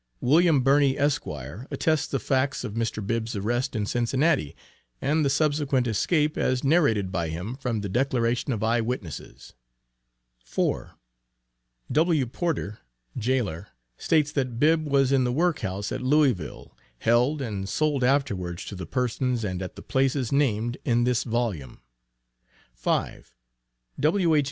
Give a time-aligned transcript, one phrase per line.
[0.19, 1.27] William Birney, Esq.,
[1.69, 3.05] attests the facts of Mr.
[3.05, 4.55] Bibb's arrest in Cincinnati,
[4.99, 9.53] and the subsequent escape, as narrated by him, from the declaration of eye witnesses.
[10.39, 10.95] 4.
[11.91, 12.25] W.
[12.25, 12.79] Porter,
[13.15, 18.65] Jailor, states that Bibb was in the work house at Louisville, held and sold afterwards
[18.65, 21.79] to the persons and at the places named in this volume.
[22.73, 23.35] 5.
[23.99, 24.39] W.H.